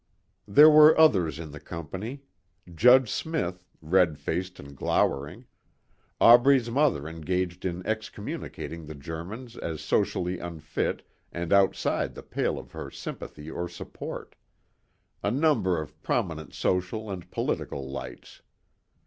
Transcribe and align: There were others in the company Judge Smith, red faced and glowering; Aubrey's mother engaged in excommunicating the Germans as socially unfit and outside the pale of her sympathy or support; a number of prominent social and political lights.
There 0.47 0.67
were 0.67 0.99
others 0.99 1.37
in 1.37 1.51
the 1.51 1.59
company 1.59 2.23
Judge 2.73 3.07
Smith, 3.11 3.67
red 3.83 4.17
faced 4.17 4.59
and 4.59 4.75
glowering; 4.75 5.45
Aubrey's 6.19 6.71
mother 6.71 7.07
engaged 7.07 7.65
in 7.65 7.85
excommunicating 7.85 8.87
the 8.87 8.95
Germans 8.95 9.55
as 9.55 9.79
socially 9.79 10.39
unfit 10.39 11.03
and 11.31 11.53
outside 11.53 12.15
the 12.15 12.23
pale 12.23 12.57
of 12.57 12.71
her 12.71 12.89
sympathy 12.89 13.47
or 13.51 13.69
support; 13.69 14.33
a 15.21 15.29
number 15.29 15.79
of 15.79 16.01
prominent 16.01 16.55
social 16.55 17.11
and 17.11 17.29
political 17.29 17.87
lights. 17.87 18.41